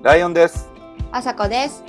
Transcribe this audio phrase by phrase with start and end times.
[0.00, 0.70] ライオンです。
[1.10, 1.82] あさこです。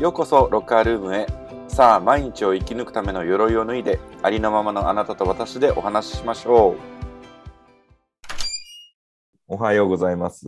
[0.00, 1.28] ようこそロッカールームへ。
[1.68, 6.76] さあ、毎日を生き抜くための鎧を脱いで、ありのままのあなたと私でお話ししましょう。
[9.46, 10.44] おはようございます。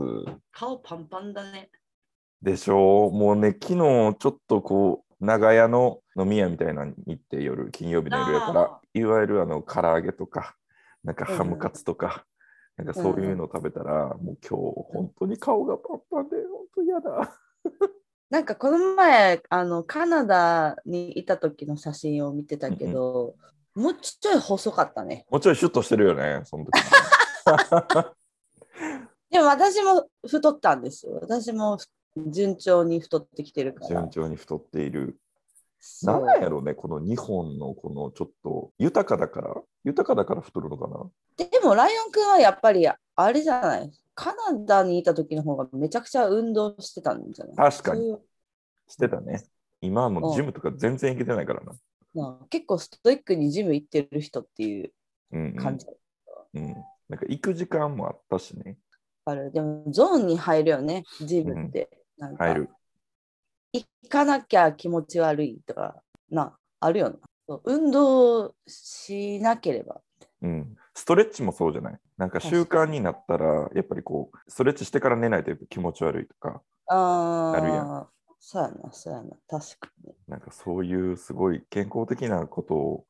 [0.50, 1.70] 顔パンパンだね。
[2.42, 3.12] でしょう。
[3.12, 3.76] もうね、昨日
[4.18, 10.56] ちょっとこう、長屋の飲み屋みたいなのに行って夜、金曜日の夜やからあ、いわゆるあの、唐揚げとか、
[11.04, 12.24] なんかハムカツとか、
[12.76, 17.38] なんかそういうのを食べたら、もう今日、本当に顔がパンパンで、本当嫌だ。
[18.30, 23.36] なんかこの前あのカナダにいた時の写真を見てたけど、
[23.74, 25.24] もうちょい細かったね。
[25.30, 26.72] もうちょいシュッとしてるよね、その時。
[29.30, 31.18] でも私も太ったんですよ。
[31.20, 31.78] 私も
[32.28, 33.88] 順調に太ってきてるから。
[33.88, 35.16] 順調に太っている。
[36.02, 41.10] なんなんやろうね、この日本のこのちょっと豊かだから、豊かだから太るのかな？
[41.36, 43.92] でもライオンくんはやっぱりあれじゃない？
[44.14, 47.56] カナダにいた時の方がめちゃくちゃ運動してたんじゃない？
[47.56, 48.16] 確かに
[48.88, 49.44] してたね。
[49.80, 51.72] 今はもうジムとか全然行けてないからな。
[52.14, 54.92] なあ結構ストイックにジム行ってる人っていう
[55.32, 55.86] うん、うん感じ。
[56.54, 56.74] うん。
[57.08, 58.78] なんか行く時間もあったしね。
[59.26, 61.90] あるでもゾーンに入るよね、ジムって。
[62.16, 62.68] なんか入る。
[63.74, 65.96] 行かなきゃ気持ち悪いとか
[66.30, 67.58] な、あるよな。
[67.64, 70.00] 運動しなければ。
[70.40, 70.76] うん。
[70.94, 71.98] ストレッチもそうじゃない？
[72.16, 78.08] なんか習慣になったら、やっぱりこう、ストレッチしてから寝ないとやっぱ気持ち悪いとか、ああるやあ、
[78.38, 80.14] そうやな、そうやな、確かに。
[80.28, 83.06] なんかそういうすごい健康的なことを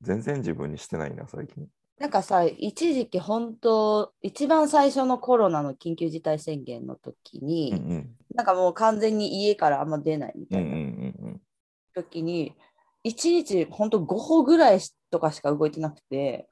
[0.00, 1.66] 全然自分にしてないな、最近。
[1.98, 8.10] なんかさ、一時期本当、一番最初のコロナの緊急事態宣言の時に、うんうん。
[8.34, 11.40] なんかもう完全に家からあんま出ないみたうんうんういなんうん。
[11.94, 12.54] 時に、
[13.04, 16.48] 一日本当5歩ぐらいとかしか動いてなくて。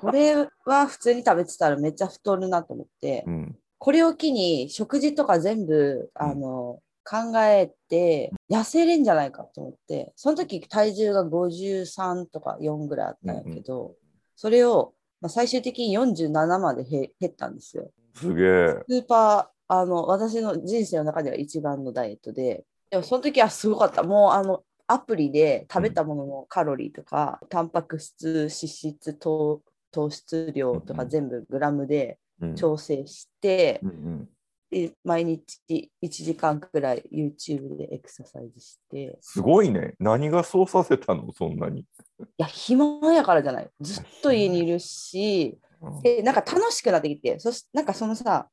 [0.00, 3.56] これは普通に食べてたらめっちゃ太るなと思って、うん。
[3.78, 13.94] これを機に食事とか全部あの、考えて痩せれんじゃないかと思ってその時体重が53とか4ぐらいあったんやけど、
[14.40, 17.90] それを、まあ、最終的に47までへ減ったんですよ。
[18.14, 18.74] すげえ。
[18.88, 29.60] スーパーあの私の人生の中では一番のダイエットででもその時はすごかったもうあのアプリで食べたもののカロリーとか、タンパク質脂質糖
[29.92, 34.28] 糖質量とうんうんか全部グラムでうん調整して、うんうん
[34.70, 39.94] で毎日1時間くらい YouTube でエクササイズして、すごいね。
[39.98, 41.32] 何がそうさせたの？
[41.32, 41.84] そんなに。
[42.20, 43.70] いや、暇やからじゃない。
[43.80, 48.48] ずっと家にいるし、うんで、なんか楽しくなってきて、そしなんかそのさ、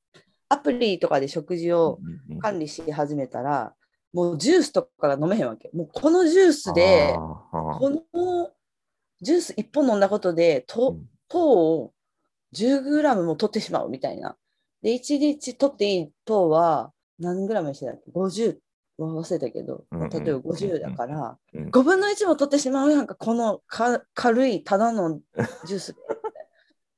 [0.49, 1.99] アプリとかで食事を
[2.41, 3.73] 管理し始めたら、
[4.13, 5.69] もうジュースとかが飲めへんわけ。
[5.73, 8.51] もうこのジュースで、この
[9.21, 10.95] ジュース1本飲んだことで、糖
[11.39, 11.93] を
[12.55, 14.37] 10g も取ってしまうみたいな。
[14.81, 18.57] で、1日取っていい糖は何グラムにしてたっけ ?50
[19.05, 25.19] 忘れたけど、例えば50だから、うん5分の1も取ってしまうやんか、このか 軽いただの
[25.65, 25.99] ジュースで。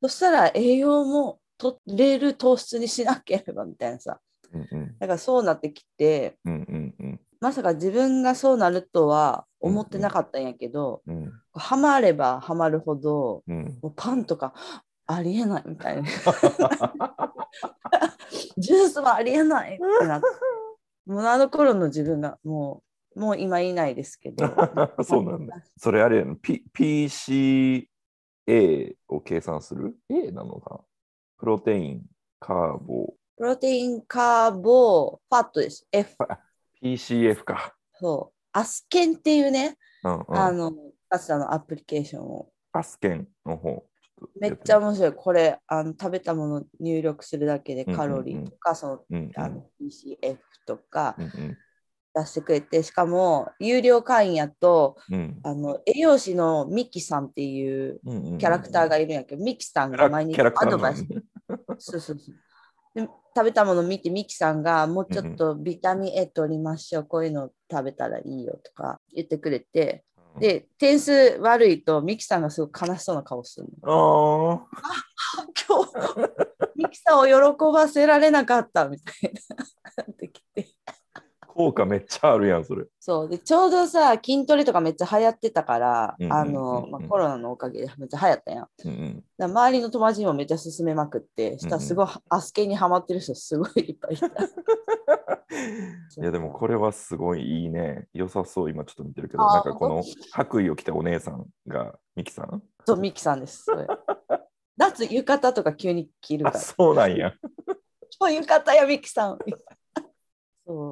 [0.01, 4.19] そしたら栄養も取れる糖質にしなければみたいなさ。
[4.51, 14.53] うんうんだからそうなってきて、うんうんうんまさか自分がそうなるとは思ってなかったんやけど、うんハマればハマるほど、うんもうパンとか
[15.05, 16.09] ありえないみたいな。
[18.57, 20.27] ジュースはありえないってなって。
[21.09, 22.83] もうあの頃の自分がも
[23.15, 24.45] う、もう今いないですけど。
[25.03, 25.55] そうなんだ。
[25.75, 27.87] それあれやの、P、PCA
[29.07, 30.79] を計算する ?A なのかな
[31.39, 32.01] プロテイン、
[32.39, 35.87] カーボ、プロテイン、カーボ、ファットです。
[35.91, 36.15] F。
[36.83, 37.73] PCF か。
[37.95, 38.35] そう。
[38.51, 40.71] アスケンっていうね、うんうん、あの、
[41.09, 42.51] かつてのアプリケーションを。
[42.71, 43.88] アスケンの方。
[44.39, 45.13] めっちゃ面白い。
[45.13, 47.97] これ、あの食べたもの入力するだけでうんうんうん。
[47.97, 49.31] カロリーとか、そのうんうん。
[49.35, 51.57] あの PCF とかうんうん。
[52.15, 55.39] 出してくれて、しかも有料会員やと、うん。
[55.43, 61.05] あの栄養士のミキさんっていううんうんキャラクターがいるんやけど、ミキさんが毎日アドバイス、
[61.77, 62.35] そうそうそう。
[62.95, 70.03] で食べたもの見てミキさんがもうちょっとビタミン A 取りましょう、こういうの食べたらいいよとか言ってくれて、
[70.37, 71.11] で、点数
[71.41, 73.91] 悪いとミキさんがすごく悲しそうな顔するの。
[73.91, 76.31] ああ、今日、
[76.75, 77.33] ミキさんを喜
[77.73, 80.03] ばせられなかったみたいな。
[80.03, 80.67] な ってきて
[81.59, 82.85] 効果めっちゃあるやん、それ。
[83.01, 88.67] そうでちょうどさ筋トレとかめっちゃ流行ってたから、うんうんうんうんあのまあ、コロナのおかげでめっちゃ流行ったやん。
[88.85, 94.27] うんうん、ら周りの友達にもめっちゃ勧めまくって、したらすごい、アスケにハマってる人すごいいっぱいいた。
[96.21, 98.07] いやでもこれはすごいいいね。
[98.13, 100.01] 良さそう、今ちょっと見てるけど、なんかこの
[100.31, 102.63] 白衣を着たお姉さんがミキさん？
[102.85, 103.65] そう、ミキさんです。
[104.77, 106.59] 夏 浴衣とか急に着るかあ、ら。
[106.59, 107.33] そうなんや。
[108.19, 109.39] 今日浴衣やミキさん。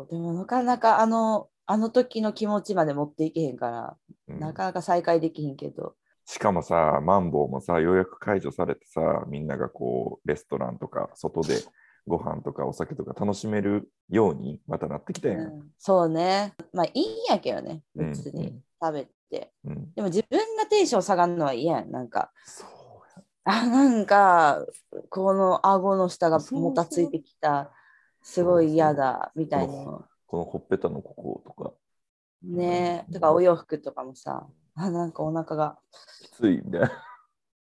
[0.09, 5.95] でもなかなかあの、あの時の気持ちまで持っていけへんから、うんなかなか再会できへんけど。
[6.25, 11.61] しかもさ、マンボウもさ、ようやく解除されてさ、みんながこう、レストランとか、外で
[12.05, 15.39] ご飯とかお酒とか楽しめるようにまたなってきたやん。
[15.39, 16.53] うんそうね。
[16.73, 19.51] まあいいんやけどね、うん別に食べて。
[19.63, 19.93] うん。
[19.93, 21.91] でも自分がテンション下がるのは嫌やん。
[21.91, 22.31] なんか、
[23.43, 24.65] あ、なんか、
[25.09, 27.71] この顎の下がもたついてきた、
[28.27, 29.73] すごい嫌だ、みたいな。
[30.27, 31.73] このほっぺたのこことか、
[32.43, 34.45] ねえ、とかお洋服とかもさ、
[34.75, 35.79] あ、なんかお腹が、
[36.21, 36.91] きついみたいな。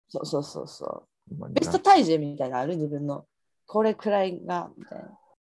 [0.08, 1.50] そうそうそうそう。
[1.52, 2.78] ベスト体重みたいなのある？
[2.78, 3.26] 自分の。
[3.68, 5.00] これくらいが、みたい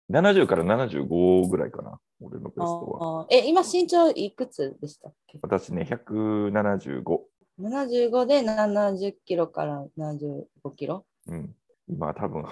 [0.09, 0.21] な。
[0.21, 3.27] 70から75ぐらいかな、俺のベストは。
[3.31, 5.39] え、今身長いくつでしたっけ？
[5.41, 7.03] 私ね、175。
[7.61, 10.43] ?75 で70キロから75
[10.75, 11.05] キロ？
[11.27, 11.55] うん。
[11.87, 12.43] 今多分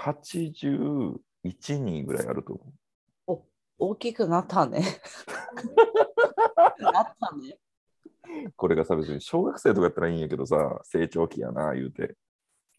[1.46, 2.74] 81人ぐらいあると思
[3.80, 4.82] 大きくなったね。
[6.80, 7.58] なったね。
[8.48, 8.54] う。
[8.56, 12.16] これがさ、別に小学生とかやったらいいんやけどさ、成長期やな、言うて。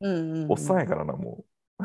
[0.01, 0.53] うんうん、うん。
[0.53, 1.45] おっさんやからな、も
[1.79, 1.85] う。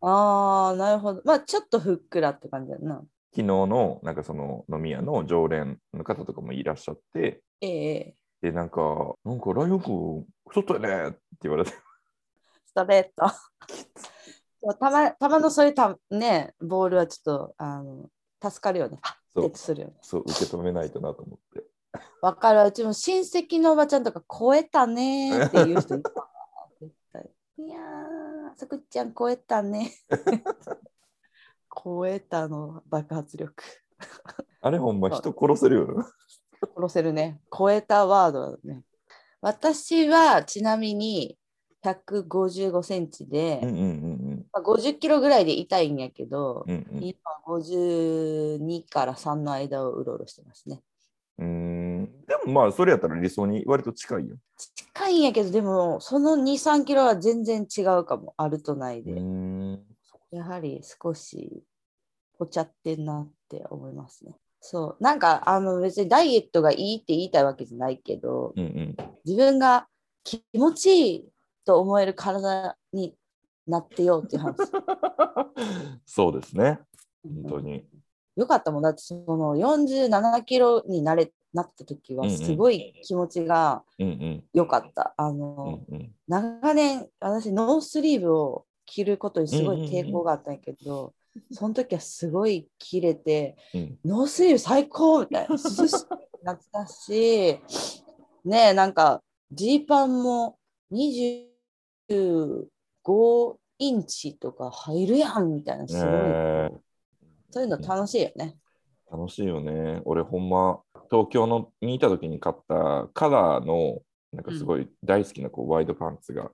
[0.00, 1.22] ああ、なるほど。
[1.24, 3.04] まあ、ちょっとふっくらって感じだな。
[3.32, 11.72] 昨日のなんかその飲み屋の常連の方とかもいらっしゃって、ええで、なんか、なんかライオン君、太ったよねって言われて、
[12.66, 13.28] ストレート。
[13.28, 14.15] そう
[14.74, 18.08] たまたまのそういうた、ね、ボールはちょっとあの
[18.42, 18.98] 助かるよね。
[19.02, 19.94] あそうするよね。
[20.02, 21.64] そう、受け止めないとなと思って。
[22.22, 22.66] わかるわ。
[22.66, 26.02] うちも親戚のおばちゃんとか超えたねーっていう人い
[27.58, 29.92] いやー、さくちゃん超えたね。
[31.84, 33.62] 超えたの爆発力。
[34.60, 36.06] あれほんま人殺せるよな。
[36.74, 37.40] 殺せるね。
[37.56, 38.82] 超えたワードだね。
[39.40, 41.38] 私はちなみに
[41.84, 44.25] 155センチで、うんうんうん
[44.56, 46.86] まあ、50キロぐらいで痛いんやけど、うん。
[46.90, 47.14] うん今
[47.46, 50.80] 52から3の間をうろうろしてますね。
[51.38, 52.04] うん。
[52.26, 54.36] でもまあ、それやったら理想に割と近いよ。
[54.56, 59.12] 近いんやけど、でもその2、3キロは全然違うかも、あるとないで。
[59.12, 59.82] うーん。
[60.30, 61.62] やはり少し
[62.38, 64.34] ぽちゃってんなって思いますね。
[64.60, 65.02] そう。
[65.02, 68.96] なんかあの別にダイエットがいいって言いたいわけじゃないけど、うんうん。
[69.24, 69.86] 自分が
[70.24, 71.28] 気持ちいい
[71.64, 73.14] と思える体に
[73.66, 74.56] なってよっていう話。
[76.06, 76.80] そうですね。
[77.24, 77.84] 本当に。
[78.36, 84.44] よかったもんだってその47キロになれなった時はうんうんすごい気持ちがうんうん。
[84.52, 85.14] 良かった。
[85.16, 86.14] あうの、んうん。
[86.28, 91.12] 長年私ノースリーブを着ることにすごい抵抗があったんやけど、
[91.50, 96.08] その時はすごい着れてうんノースリーブ最高みたいな涼しく
[96.42, 97.58] なったし
[98.44, 100.58] ねえなんかジーパンも
[103.06, 106.70] 25インチとか入るやんみたいなすごい、ね
[107.50, 108.56] そういうの楽しいよね。
[109.10, 110.02] 楽しいよね。
[110.04, 110.80] 俺ほんま、
[111.10, 116.50] 東京のにいた時に買ったカラーの、なんかすごい大好きなこうワイドパンツが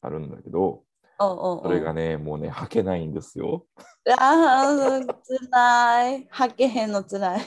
[0.00, 0.84] あるんだけど、
[1.18, 3.66] うんうんうんそれがね、もうね、履けないんですよ。
[4.18, 6.26] ああ、つらい。
[6.30, 7.40] はけへんのつらい。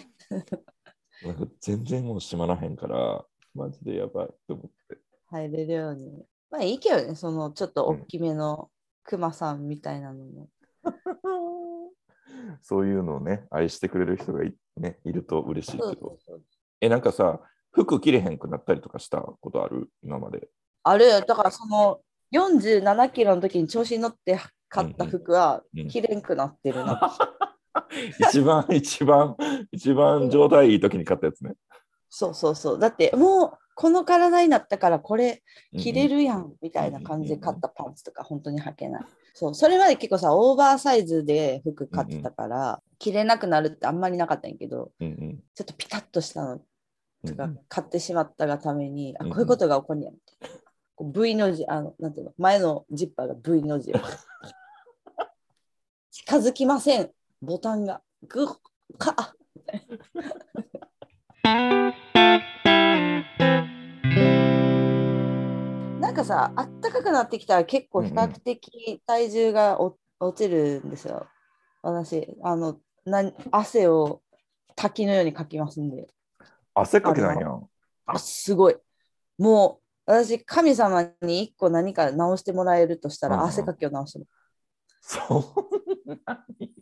[1.23, 4.97] なんか全然もう閉まらへんから、マジでやばいと思って。
[5.29, 6.25] 入れるように。
[6.51, 8.69] まあいいけどね、そのちょっと大きめの
[9.03, 10.49] クマさんみたいなのも。
[12.61, 16.17] そういうのをね、愛してくれる人がい,、ね、いると嬉しいけど。
[16.81, 17.41] え、なんかさ、
[17.71, 19.89] 服着れへんくなったりとかしたことある？
[20.01, 20.49] 今まで。
[20.83, 22.01] あるだからその
[22.33, 24.39] 47キロの時に調子に乗って
[24.69, 27.17] 買った服は着れんくなってるな。
[28.31, 29.35] 一番、一番、
[29.71, 31.53] 一番状態いい時に買ったやつね。
[32.09, 32.79] そうそうそう。
[32.79, 35.41] だってもうこの体になったからこれ
[35.77, 36.17] 着れる。
[36.17, 39.05] るやんみたいな感じで買ったパンツとか本当に履けない。
[39.33, 46.61] そう、それまで結構さ、オーバーサイズで服買ってたから、着れなくなるってあんまりなかったんやけど、ちょっとピタッとしたのうん
[47.25, 50.59] とか買ってしまったがために、あこういうことが起こるんやみたいな。
[50.95, 53.93] こう V の字、あの、なんていうの、前のジッパーが V の字。
[56.11, 57.11] 近づきません。
[57.41, 58.01] ボタンが。
[58.27, 58.57] グッ、
[58.97, 59.33] か、
[66.19, 71.27] かさ、あったかくなってきたら結構比較的体重がお落ちるんですよ。
[71.81, 74.21] 私、あの、な汗を
[74.75, 76.07] 滝のようにかきますんで。
[76.73, 77.67] 汗かけないやん。
[78.05, 78.75] あ、すごい。
[79.37, 84.25] もう、私、神様に一個何か直してもらえるとしたら、汗かきを直しても
[85.01, 85.19] そ
[86.05, 86.73] んなに？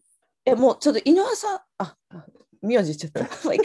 [0.45, 1.95] え、もうちょっと井上さん、あ、
[2.61, 3.53] 名字言っちゃった。
[3.53, 3.63] 井上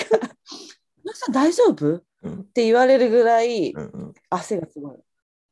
[1.15, 1.97] さん大丈夫？
[1.97, 4.99] っうんて言われるぐらいうんうん汗がすごい。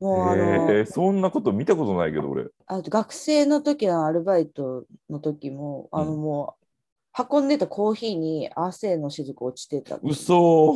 [0.00, 2.47] もうあの、へえそんなこと見たことないけど、俺。
[2.66, 10.00] あと学生の時のアルバイトの時も、あのうんもう運んでたコーヒーに汗の雫落ちてたの。
[10.04, 10.75] 嘘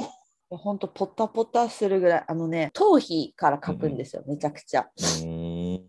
[0.51, 4.89] ほんとポタポタするぐらい、あのね、頭皮からかくんですよ、めちゃくちゃ。
[4.97, 5.85] うーん。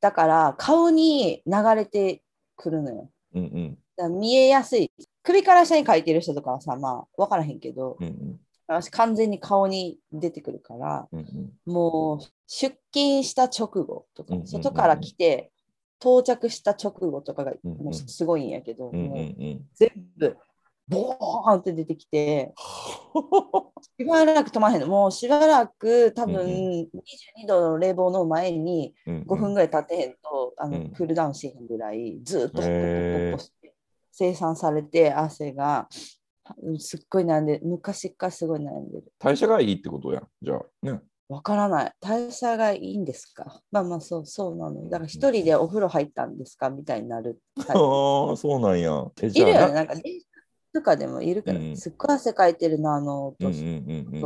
[0.00, 2.22] だから顔に流れて
[2.56, 3.10] くるのよ。
[3.34, 3.78] うんうん。
[3.96, 4.90] だ見えやすい。
[5.22, 8.40] 首から下に書いてる人とかはさ、まあ、わからへんけど、うんうん。
[8.66, 11.72] 私完全に顔に出てくるから、うんうん。
[11.72, 15.52] もう出勤した直後とか外から来て
[16.00, 18.90] 到着した直後とかがもうすごいんやけど。
[19.74, 20.36] 全部
[20.88, 22.52] ボーンって出てきて、
[23.96, 24.88] しばらく止まらへんの。
[24.88, 26.90] もうしばらく多分うんう
[27.44, 33.74] 22度の冷房の前に5 5分ぐらい経ってへんと、あのうんクールダウンしへんぐらいずっとホッポホッポへーホッポして
[34.10, 35.88] 生産されて汗が
[36.60, 39.12] うんすっごい悩んでる昔からすごい悩んでる。
[39.20, 40.28] 代謝がいいってことやん。
[40.42, 40.62] じゃあ。
[40.82, 41.00] ね。
[41.30, 41.92] わからない。
[42.00, 43.62] 代謝がいいんですか？
[43.70, 44.84] まあまあそうそうなの。
[44.90, 46.70] だから一人でお風呂入ったんですか？
[46.70, 47.40] みたいになる。
[47.56, 49.06] ああ、そうなんや。
[49.22, 49.52] え、いるよね。
[49.54, 50.26] な、なんか電車
[50.74, 53.52] とかでもいるから、うんすっごい汗かいてるな、あのお父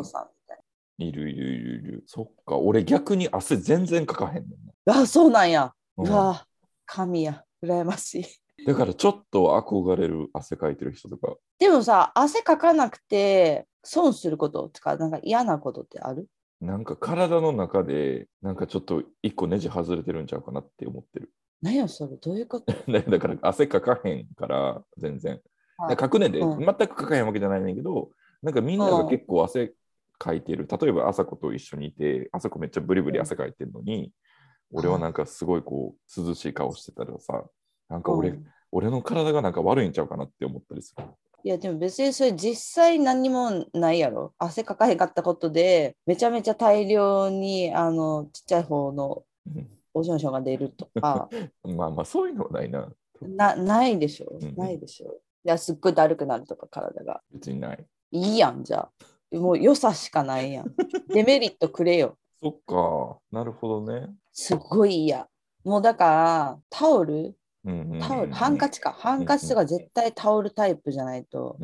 [0.05, 0.61] さんみたい
[0.99, 2.05] いるいるいるいる。
[2.07, 2.57] そっか。
[2.57, 4.51] 俺逆に汗全然かかへんねん
[4.87, 5.01] な。
[5.01, 5.75] あ、そうなんや。
[5.99, 6.11] な。
[6.11, 6.47] うわ、
[6.87, 7.45] 神や。
[7.63, 8.65] 羨ましい。
[8.67, 11.35] だからちょっと憧れる汗かいてる人とか。
[11.59, 16.29] でもさ、汗かかなくて損することとか、なんか嫌なことってある？
[16.65, 21.31] なんか体の中で、なんかちょっと一個ネジ外れてるんちゃうかなって思ってる。
[21.63, 22.73] 何やそれ、どういうこと？
[22.91, 25.41] だ だから汗かかへんから、全然。
[25.89, 28.11] でかくねで、うん全くかかへんわけじゃないねんだけど、
[28.43, 29.73] なんかみんなが結構汗
[30.19, 30.67] かいてる。
[30.81, 34.13] 例えば、朝子と一緒にいて、朝子めっちゃブリブリ汗かいてるのに、
[34.73, 37.45] 俺はなんかすごいこう、涼しい顔してたらさ、
[37.89, 38.45] なんか俺、うん
[38.77, 41.05] 俺の体がなんか悪いんちゃうかなって思ったりする。
[41.45, 44.33] いやでも別にそれ実際何にもないやろ。
[44.39, 49.25] 汗かかへんかったことでめちゃめちゃ大量にあのちっちゃい方の
[49.93, 51.29] おしょんしょんが出るとか
[51.63, 52.91] まあまあ、そういうのはないな。
[53.21, 55.13] なないでしょうないでしょ。
[55.45, 57.23] いやすっごいだるくなるとか体が。
[57.31, 57.87] 別にない。
[58.13, 58.89] いいやんじゃ
[59.33, 59.37] あ。
[59.37, 60.75] もう良さしかないやん。
[61.13, 62.17] デメリットくれよ。
[62.43, 64.15] そっか、なるほどね。
[64.33, 65.29] すっごい嫌。
[65.63, 67.37] もうだからタオル
[68.01, 68.93] タオルハンカチか。
[68.93, 71.57] ハンカチとか絶対タオルタイプじゃないと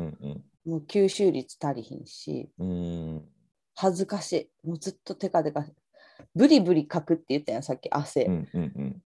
[0.65, 2.49] もう吸収率足りひんし。
[3.75, 4.67] 恥ずかしい。
[4.67, 5.65] もうずっとテカテカ。
[6.35, 8.27] ブリブリかくって言ったやん、さっき汗。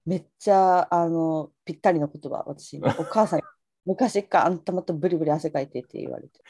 [0.05, 2.81] めっちゃあのぴったりの言葉、私。
[2.99, 3.45] お母さんに
[3.85, 6.41] 昔からあんたまたブリブリ汗かいてって言われて。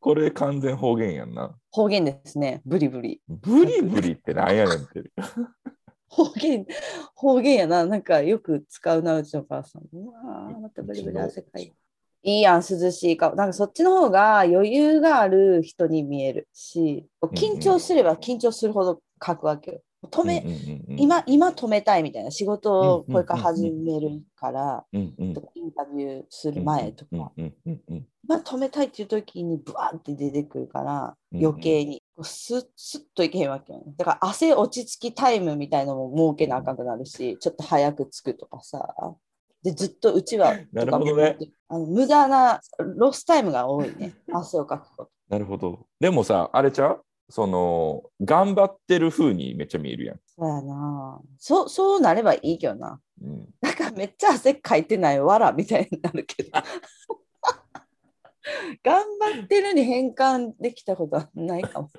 [0.00, 1.54] これ完全方言やんな。
[1.70, 3.22] 方言ですね、ブリブリ。
[3.28, 5.10] ブリブリってなんやねんって。
[6.12, 6.66] 方言、
[7.14, 7.86] 方言やな。
[7.86, 9.82] なんかよく使うな、うちのお母さん。
[9.92, 11.72] うわーまたブリブリ汗かいて。
[12.24, 13.34] いいやん、涼しい顔。
[13.34, 19.80] なんかそっちの方が余裕がある人に見えるし、緊張すれば緊張するほど書くわけよ。
[20.10, 20.44] 止め、
[20.96, 27.32] 今、今止めたいみたいな仕事をこれから始めるから、インタビューする前とか、
[28.24, 33.94] 今止めたいっていう時にブワーって出てくるから、うん余計にスッスッといけへんわけよね。
[33.96, 38.94] だから汗落ち着きタイムみたいのも設けなあかんくなるし、ちょっと早く着くとかさ。
[39.62, 42.60] で、ずっとうちは なるほどねあの無駄な
[42.96, 44.12] ロスタイムが多いね。
[44.32, 45.10] 汗をかくこと。
[45.30, 45.86] なるほど。
[46.00, 47.04] でもさ、あれちゃう？
[47.28, 50.20] その、頑張ってる風にめっちゃ見えるやん。
[50.26, 51.68] そうやなそう。
[51.68, 53.00] そうなればいいけどな。
[53.22, 56.50] うん、なんかめっちゃ汗かいてないわらみたいになるけど。
[58.82, 61.90] 頑張ってるに変換できたことはないかも。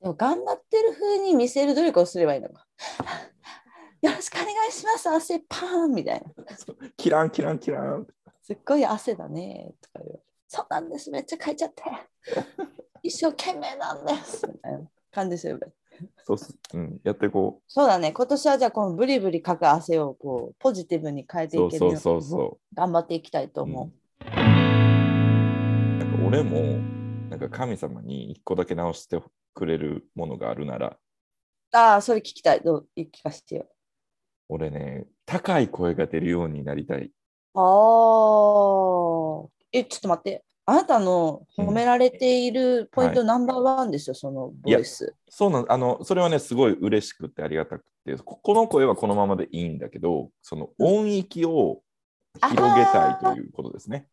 [0.00, 2.66] でも頑張ってる風に見せる努力をすればいいのか。
[4.02, 6.30] よろしくお願いします、汗パーンみたいな。
[6.96, 8.06] キランキランキラン。
[8.42, 10.22] すっごい汗だねとか言う。
[10.46, 11.82] そうなんです、めっちゃかいちゃって。
[13.04, 14.46] 一生懸命なんです。
[14.48, 14.80] みたいな
[15.12, 15.72] 感じすればいい。
[16.24, 21.48] そうっす、うん、やっていこそうだね、今年はじゃあこのブリブリかく汗をこうポジティブに変えう。
[21.50, 23.86] ていうけるようにそうそ頑張っていきたいと思う。
[23.86, 24.26] う。
[24.26, 26.80] なんか俺も、
[27.28, 30.96] なんか神様に一個だけ直してくれるものがあるなら、
[31.72, 32.62] ああ、それ聞きたい。
[32.62, 33.66] どう聞かせてよ。
[34.48, 37.12] 俺ね、高い声が出るようになりたい。
[37.54, 37.62] ああ。
[39.72, 40.44] え、ちょっと待って。
[40.66, 45.14] あなたの褒められているポイントはナンバーワンですよ、そのボイス。
[45.28, 51.82] そうなんあのそれはね、すごい嬉しくてありがたくて、ここの声はこのままでいいんだけど、その音域を
[52.40, 54.08] 広げたいということですね。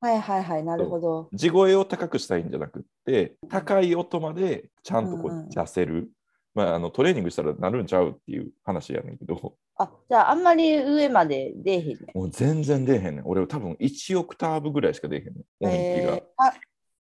[0.00, 1.28] はいはいはい、なるほど。
[1.32, 6.10] 地声を高くしたいんじゃなくって、高い音までちゃんとこうんうんう出せる。
[6.54, 11.96] まあ、あのトレーニングしたらなるんちゃうっていう話やねんけど、あ、じゃああんまり上まで出えへんね。
[12.14, 13.22] もう全然出えへんねん。
[13.24, 15.44] 俺多分1オクターブぐらいしか出えへんねん。
[15.60, 16.14] 音域が。
[16.14, 16.22] えー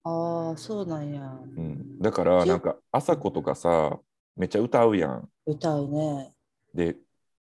[0.08, 1.24] ああー、そうなんや。
[1.58, 4.00] うん、だから、なんか、朝子とかさ、
[4.36, 5.30] めっちゃ歌うやん。
[5.48, 6.36] 歌うね。
[6.76, 6.96] で、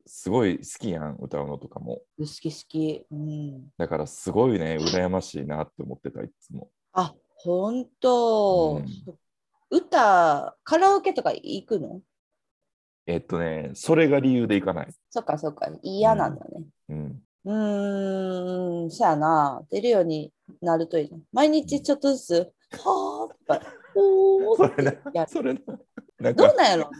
[0.06, 2.02] すごい好きやん、歌うのとかも。
[2.18, 3.06] 好き好き。
[3.10, 3.68] うん。
[3.78, 6.68] だからすごいね、羨ましいなって思ってた、いつも。
[6.92, 9.18] あ、本当、うん
[9.70, 12.02] 歌、カラオケとか行くの？
[13.10, 14.88] えっとね、それが理由でいかない。
[15.10, 16.64] そっかそっか、嫌なんだね。
[16.90, 17.22] うん。
[17.44, 19.62] うーん、そやな。
[19.68, 21.18] 出るようになるといいね。
[21.32, 23.60] 毎日ちょっとずつ、はーとか、
[23.96, 25.30] おーってそれなやる。
[25.30, 25.60] それな。
[26.20, 26.90] などうなんやろ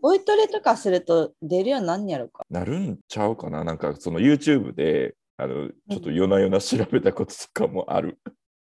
[0.00, 2.46] ボイトレとかすると出るようになんねやろか。
[2.48, 8.18] なるんちゃうかななんか、その YouTube で、あの、ちょっと夜な夜な調べたこととかもある。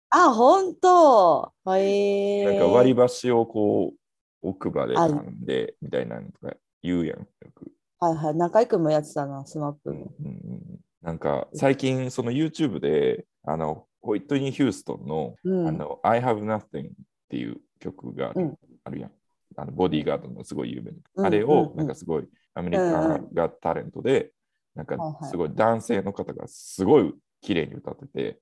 [0.10, 1.54] あ、本当。
[1.78, 2.46] へえ。
[2.46, 4.00] なんか割り箸をこう、
[4.42, 7.20] 奥歯で噛んで、みたいなのとか言うやん。
[7.20, 8.36] よくはいはい。
[8.36, 10.14] 中居君もやってたな、スマップうんも。
[10.20, 16.92] うんうんなんか最近その YouTube であのホイットニー・ヒューストンの,、うんあの I Have Nothing っ
[17.30, 19.12] ていう曲がある,、うんあるやん。
[19.56, 24.32] あのボディーガードのすごい有名な、うんあれをなんかすごいアメリカがタレントで、
[24.76, 28.40] なんかすごい男性の方がすごい綺麗に歌ってて、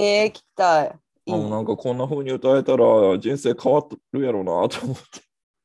[0.00, 0.98] えー、聞きたい。
[1.26, 5.20] いいなんかこんな風に歌えたら人生変わるやろうなと思って。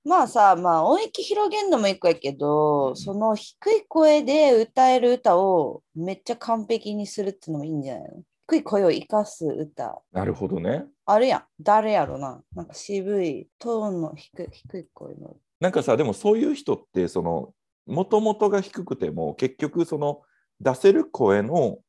[0.08, 8.24] まあさ、まあ音域広げるのも一個やけど、うんその低い声で歌える歌をめっちゃ完璧にするっていうのもいいんじゃないの？
[8.50, 10.02] 低い声を生かす歌。
[10.14, 10.86] なるほどね。
[11.06, 11.44] あるやん。
[11.60, 12.42] 誰やろな。
[12.56, 15.36] なんか渋いトーンの低い低い声の。
[15.60, 17.54] なんかさ、でもそういう人って、その、
[17.86, 20.22] もともとが低くても、結局、その、
[20.62, 21.80] 出せる声の、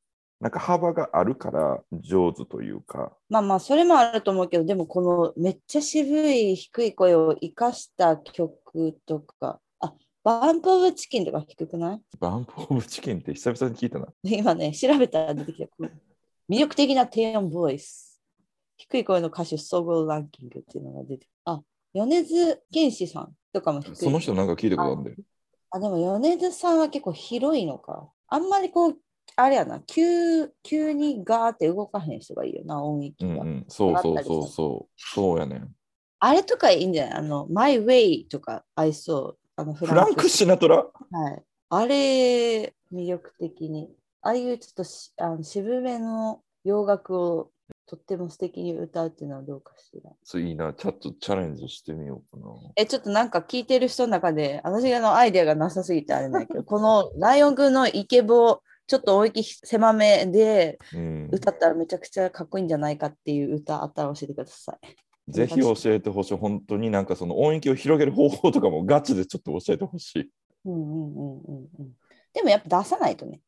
[0.41, 12.01] なんか幅があるから上手というか、まあまあ、それもあると思うけど、でもこのめっちゃ渋い低い声を生かした曲とか、あ、バンプオブチキンとか低くない？
[12.21, 14.07] バンプオブチキンって久々に聞いたな。
[14.23, 15.69] 今ね、調べたら出てきた。
[16.49, 18.21] 魅力的な低音ボイス。
[18.77, 21.61] 低い声の歌手総合ランキングっていうのが出てあ、
[21.93, 23.97] 米津玄師さんとかも低い。
[23.97, 25.17] その人なんか聞いたことあるんだよ。
[25.73, 28.09] あ、でも米津さんは結構広いのか。
[28.29, 28.97] あんまりこう、
[29.37, 33.31] あれやな、急急にガーって動かへん人がいいよな、音域が。
[33.31, 34.93] うんうん、そうそうそうそう。
[34.97, 35.69] そうやねん。
[36.21, 37.15] あれとかいいんじゃない？
[37.15, 39.39] あの、My Way とか合いそう。
[39.57, 40.77] あのフフランク・シナトラ？
[40.77, 41.43] はい。
[41.71, 43.91] あれ、魅力的に。
[44.23, 47.51] ああいうちょっとしあの渋めの洋楽を
[47.87, 50.11] とっても素敵に歌うっていうのはどうかしら。
[50.25, 52.53] そういいな、ちょっとチャレンジしてみようかな。
[52.77, 65.31] え、ちょっとなんか聞いてる人の中で、私のアイデアがなさすぎてあれないけど、このライオン君のイケボ、ちょっと音域狭めでうん、歌ったらめちゃくちゃかっこいいんじゃないかっていう歌あったら教えてください。
[65.31, 66.37] ぜひ教えてほしい。
[66.39, 70.31] 本当になんかその音域を広げる方法とかもガチでちょっと教えてほしい。
[70.65, 71.93] うんうんうんうんうん。
[72.33, 73.41] でもやっぱ出さないとね。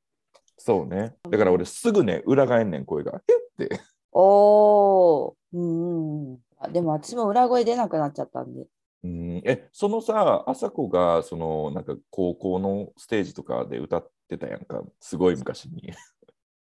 [0.58, 1.14] そうね。
[1.30, 3.22] だから俺すぐね、裏返んねん、声が。
[3.58, 3.68] えっ？
[3.68, 3.80] て。
[4.12, 5.32] おー。
[5.54, 6.38] うんうん
[6.72, 8.66] でも私も裏声出なくなっちゃったんで。
[9.02, 15.92] うん、え、そのさ、朝子が、その、なんか高校のステージとかで歌ってたやんか、すごい昔に。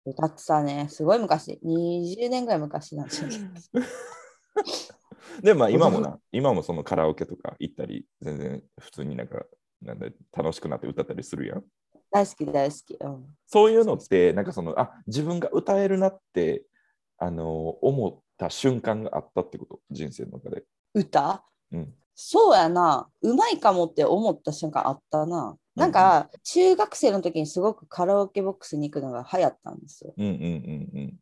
[0.04, 0.86] 歌ってたね。
[0.88, 1.58] すごい昔。
[1.62, 3.38] 20年ぐらい昔なんですよね。
[5.42, 9.44] で、まあ今もな、今もそのカラオケとか行ったり、全然普通になんか、
[9.82, 11.64] なんだ楽しくなって歌ったりするやん。
[12.10, 12.96] 大好き大好き。
[13.00, 13.36] うん。
[13.46, 16.64] そういうのって、なんかその、あ、自分が歌えるなって、
[17.18, 20.64] あの、思った瞬間があったってこと、人生の中で。
[20.94, 21.44] 歌？
[21.72, 21.94] うん。
[22.14, 23.10] そうやな。
[23.20, 25.56] うまいかもって思った瞬間あったな。
[25.76, 30.14] なんか、中学生の時にすごくカラオケボックスに行くのが流行ったんですよ。
[30.16, 31.18] うんうんうんうん。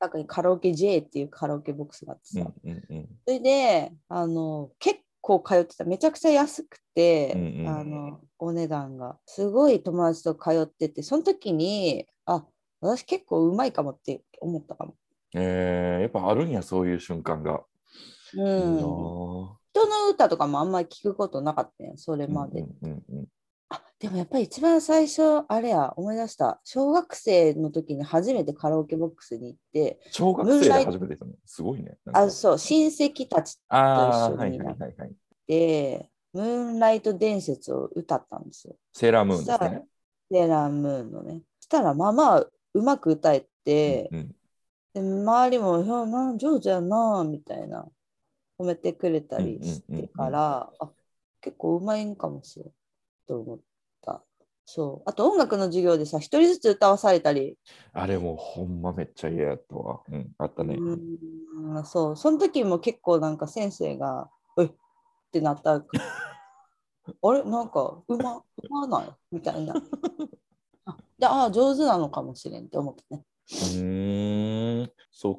[0.00, 2.40] 近くにカラオケ J っていうカラオケボックスがあってさ。
[2.40, 3.08] うんうんうん。
[3.26, 5.84] それで、あの、結構通ってた。
[5.84, 9.18] めちゃくちゃ安くて、うんうんあの、お値段が。
[9.26, 12.46] すごい友達と通ってて、その時に、あ、
[12.80, 14.94] 私結構うまいかもって思ったかも。
[15.34, 17.62] えー、やっぱあるんや、そういう瞬間が。
[18.34, 18.36] う。
[18.36, 22.62] いいなんぁ人の歌とかもあんまり聞くことなかったね、それまで。
[22.62, 23.37] うんうんうんあ、
[24.00, 26.60] でもやっぱり一番最初、あれや、思い出した。
[26.62, 31.96] 小学生の時に初めてカラオケボックスに行って、小学生で初めてすごいね。
[32.12, 35.12] あ、そう、親戚たちと一緒にはいはいはい。
[35.48, 38.76] で、ムーンライト伝説を歌ったんですよ。
[38.92, 39.84] セーラームーンですね。
[40.30, 41.42] セーラームーンのね。
[41.58, 44.34] そしたら、まあまあ、うまく歌えて、うん
[44.94, 47.86] で周りも、いやな上手やな、みたいな、
[48.58, 50.90] 褒めてくれたりしてから、あ、
[51.40, 52.72] 結構うまいんかもしれん
[53.26, 53.67] と思った。
[54.70, 55.08] そう。
[55.08, 57.56] あと音楽の授業でさ、一人ずつ歌わされたり、
[57.94, 60.02] あれもうほんまめっちゃ嫌やったわ。
[60.12, 60.74] うん、あったね。
[60.74, 62.16] うーん、そう。
[62.18, 64.28] その時も結構なんか先生が、
[64.58, 64.70] えっっ
[65.32, 65.72] てなった。
[67.22, 67.44] あれ？
[67.44, 69.10] なんか、うま、うまない？
[69.30, 69.74] みたいな。
[70.84, 73.22] あで、ああ、上手なのかもしれんって思ってね。
[73.50, 75.34] うーん、そっ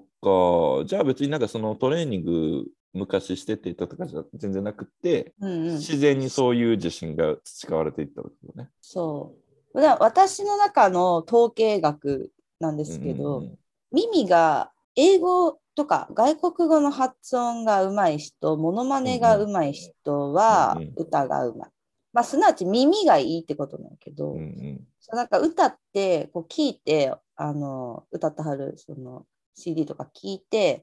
[0.81, 0.85] か。
[0.87, 5.73] じゃあ別になんかそのトレーニング昔してって言ったとかじゃ全然なくって、うんうん。
[5.75, 8.69] 自然にそういう自信が培われていったってことね。
[8.81, 9.35] そ
[9.73, 9.81] う。
[9.81, 13.59] だ私の中の統計学なんですけど、うんうん
[13.91, 21.69] 耳が英語とか外国語の発音がうまい人、モノマネがうまい人は歌がうまい。
[22.11, 29.25] まあ、すなわち耳がいいってことなんやけど、うんうんなんか歌ってこう聞いてあの歌ってはるその
[29.59, 30.81] CD とか聞いて、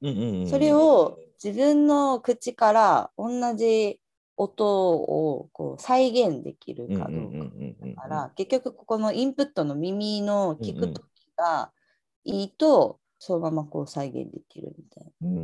[0.48, 4.00] それを自分の口から同じ
[4.36, 7.06] 音をこう再現できるかどうか。
[7.08, 7.30] うんうんうん
[7.80, 11.72] うんうんから、結局ここのインプットの耳の聞くときが
[12.24, 15.36] いいと、そのままこう再現できるみたいなうー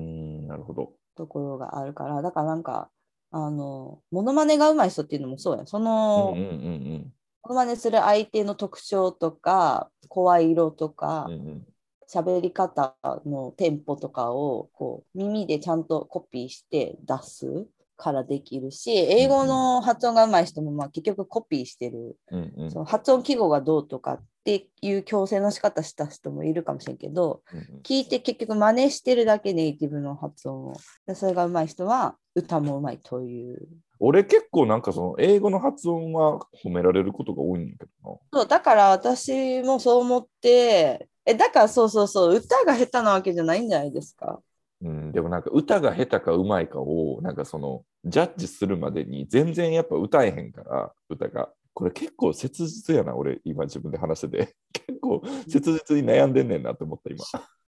[0.45, 0.93] んなるほど。
[1.17, 2.91] ところがあるから、だからなんか、
[3.31, 5.67] あの、モノマネが上手い人っていうのもそうやん。
[5.67, 7.13] そうんの、うんうん
[7.45, 11.67] モノマネする相手の特徴とか、声色とかうんう、ん
[12.13, 12.95] 喋り方
[13.25, 30.77] のテンポとかをこう耳でちゃんとコピーして出すからできるし、英語の発音が上手い人もまあ結局コピーしてるうんうんその発音記号がどうとかっていう強制の仕方した人もいるかもしれんけど、うん聞いて結局真似してるだけネイティブの発音を。
[31.07, 33.69] でそれが上手い人は歌も上手いという。
[34.05, 44.41] 俺結構なんかその英語の発音は褒められることが多いんだけどそうだから私もそう思って、えだからそうそうそう、歌が下手なわけじゃないんじゃないですか？
[44.81, 44.91] な。
[44.91, 51.51] うん、でもなんか歌が下手かうまいかをなんかそのジャッジするまでに全然やっぱ歌えへんから歌が。
[51.75, 54.55] これ結構切実やな、俺今自分で話してて。
[54.87, 57.25] 結構切実に悩んでんねんなって思った今。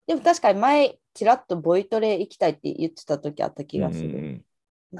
[0.05, 4.09] でも確かに前、ちらっとボイトレ行きたいって言ってた時あった気がする。
[4.09, 4.43] うんうん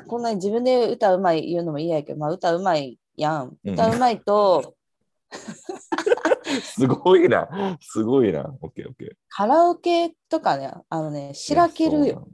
[0.07, 3.57] こんなに自分で歌うまい言うのも嫌やけど、まあ歌うまいやん。
[3.63, 4.75] うん歌うまいと、
[6.63, 8.53] すごいな、すごいな。
[8.61, 9.11] オッケーオッケー。
[9.29, 12.27] カラオケとかね、あのね、しらけるよ。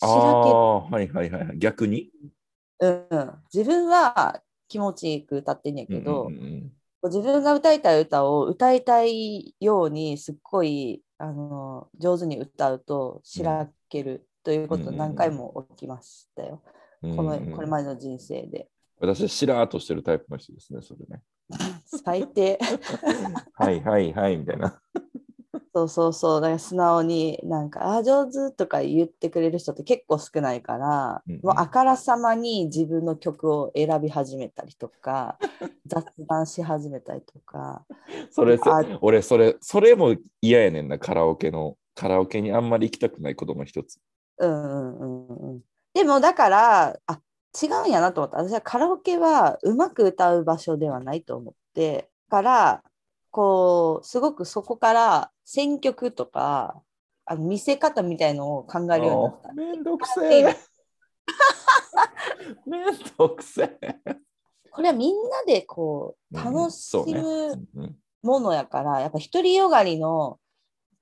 [0.00, 1.58] あしらあー、はいはいはいはい。
[1.58, 2.10] 逆に？
[2.80, 3.08] うん。
[3.52, 6.72] 自分は気持ちよく歌ってんやけど、うんうんうん
[7.06, 16.62] 自分が歌いたい歌を歌いたいようにすっごいあの上手に歌うとしらけるということ何回も起きましたよ。
[17.02, 18.68] うんこのうんこれまでの人生で。
[18.98, 21.22] 私、しらーっとしてるタイプの人ですね、それね。
[21.84, 22.58] 最低。
[23.54, 24.80] はいはいはい、みたいな。
[25.74, 26.40] そうそうそう。
[26.40, 35.36] だから素直になんか、あ、上手とか言ってくれる人って結構少ないから、うんうんもうあからさまに自分の曲を選び始めたりとか、
[35.86, 37.84] 雑談し始めたりとか。
[38.30, 41.76] それあ、俺、それ、それも嫌やねんな、カラオケの。
[41.96, 44.00] カラオケにあんまり行きたくないことの一つ。
[44.38, 45.60] うんうんうんうん。
[45.92, 47.20] でもだから、あ、
[47.62, 48.38] 違うんやなと思った。
[48.38, 52.82] 私はカラオケはうまく歌う場所ではないと思って、から、
[53.30, 56.82] こう、すごくそこから選曲とか、
[57.26, 59.52] あの見せ方みたいのを考えるようになった。
[59.52, 60.56] めんどくせえ。
[62.66, 63.78] めんどくせえ。
[64.70, 70.38] これはみんなでこううん楽しむうんものやから、やっぱ独りよがりの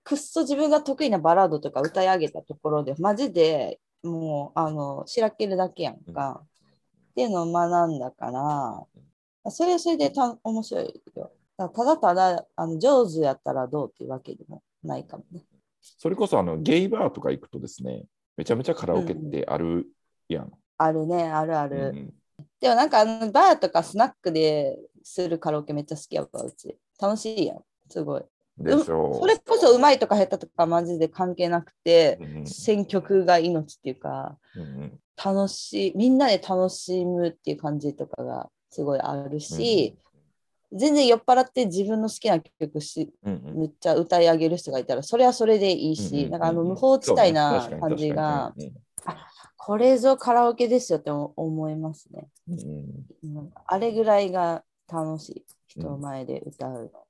[0.05, 6.43] くっそ自分が得意なバラードとか歌い上げたところで、マジでもうあのしらけるだけやんか。
[7.13, 11.31] っていうのを学んだから、それはそれでた面白いよ。
[11.59, 15.43] だただただあの上手やったらどうっていうわけでもないかもね。
[15.83, 18.05] それこそあのゲイバーとか行くとですね、
[18.39, 19.89] めちゃめちゃカラオケってある
[20.27, 20.51] やん。
[20.79, 21.93] あるね、あるあうる。
[21.93, 22.15] ん
[22.59, 26.79] でもなんかあのバーとかスナックでするカラオケめっちゃ好きやわ、うち。
[26.99, 28.23] 楽しいやん、すごい。
[28.59, 29.15] でしょう。
[29.21, 34.99] それこそ上手いとか下手とかマジで関係なくて、うん選曲が命っていうか、うんうん。
[35.23, 39.97] 楽しい、みんなで楽しむっていう感じとかがすごいあるし、
[40.73, 43.59] 全然酔っ払って自分の好きな曲し、うんうん。
[43.61, 48.73] めっちゃ歌い上げる人がいたら、それはそれでいいし、うんなんかあの無法地帯な感じが、確かに
[49.65, 52.27] これぞカラオケですよって思いますね。
[53.67, 57.02] あれぐらいが楽しい、人前で歌うの。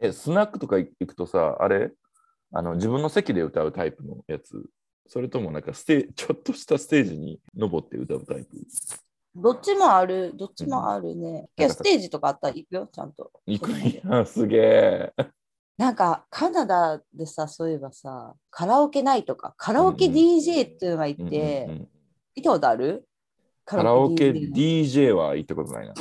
[0.00, 1.92] え、スナックとか行くとさ、あれ？
[2.52, 4.64] あの自分の席で歌うタイプのやつ。
[5.06, 8.56] それともなんかステ ちょっとしたステージに登って歌うタイプ？
[9.36, 11.48] どっちもある、どっちもあるね。
[11.56, 13.32] けどなんかステージとかあったら行くよ、ちゃんと。
[13.46, 15.12] 行くんや、すげえ。
[15.76, 21.88] なんかカナダでさ、そういえばさ、カラオケないとか、カラオケ DJ っていうのがいて、うんうんうん
[22.36, 23.06] 見たことある？
[23.64, 25.94] カラオケ DJ は行ったことないな。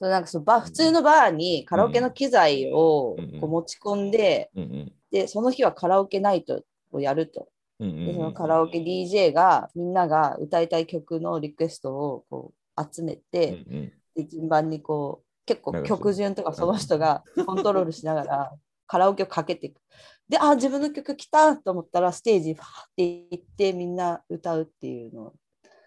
[0.00, 7.48] そうなんかそのバ普通のバーにカラオケの機材をこう持ち込んで、うんうんで、その日はカラオケナイトをやると。
[7.78, 18.52] うんうんでそのカラオケ DJ がみんなが歌いたい曲のリクエストをこう集めうんて、うんで順番にこう結構曲順とかその人がコントロールしながら
[18.86, 19.80] カラオケをかけていく。
[20.28, 25.34] で、あ、自分の曲来たと思ったらステージファーって行ってみんな歌うっていうのを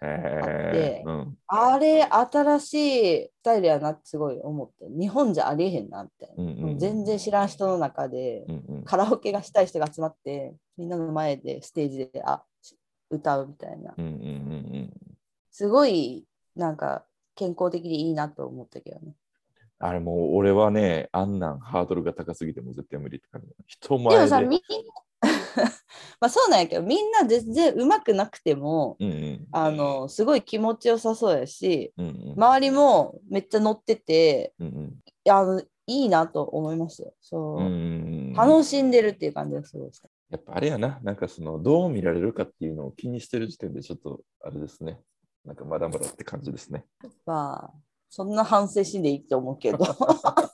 [0.02, 1.10] へー。
[1.10, 1.38] うん。
[1.48, 6.80] あれ新しいスタイルやなってすごい思って日本じゃありえへんなみたいな、うんうんうん。
[6.80, 8.84] 全然知らん人の中で、うんうん。
[8.84, 12.44] カラオケがしたい人が集まってみんなの前でステージであ
[13.10, 13.94] 歌うみたいな。
[13.98, 14.94] うんうんうん
[15.52, 17.04] すごいなんか
[17.36, 19.14] 健康的でいいなと思ったけどね。
[19.80, 23.48] あれもう俺はね、あんなんハードルが高すぎてもう絶対無理って感じ。
[23.66, 24.04] 人で。
[24.06, 24.22] 前で。
[24.22, 24.58] もさみんな
[26.20, 29.48] まあそうなんやけどみんな全然上手くなくてもうんうん。
[29.52, 32.34] あのすごい気持ちよさそうやしうんうん。
[32.34, 35.32] 周りもめっちゃ乗っててうんうん。
[35.32, 37.14] あのいいなと思いますよ。
[37.20, 40.10] そう、うんうん楽しんでるっていう感じがすごいですね。
[40.30, 45.02] やっぱあれやな、なんかそのどう見られるかっていうのを気にしてる時点でちょっとあれですね。
[45.44, 46.86] なんかまだまだって感じですね。
[47.26, 47.74] まあ
[48.10, 49.80] そんな反省しんでいいと思うけど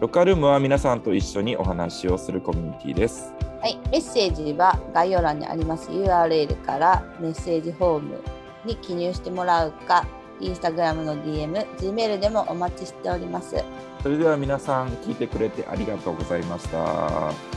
[0.00, 3.34] ロッカールームは皆さんと一緒にお話をするコミュニティです。
[3.60, 8.24] はい、メッセージは概要欄にあります URL からメッセージフォーム
[8.64, 10.06] に記入してもらうか、
[10.40, 13.62] インスタグラムの DM、Gmail でもお待ちしております。
[14.02, 16.78] それでは皆さん聞いてくれてありがとうございました。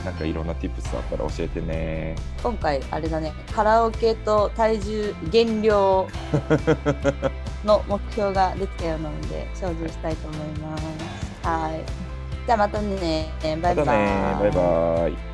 [0.04, 2.14] なんかいろんな tips あったら教えてね。
[2.42, 6.06] 今回、あれだね、カラオケと体重減量
[7.64, 10.84] の目標ができたようなので、精進したいと思います。
[11.42, 12.03] はい。
[12.46, 13.32] じゃあまたね。
[13.42, 13.74] バイバイ。
[13.74, 14.36] またね。
[14.40, 15.33] バイバイ。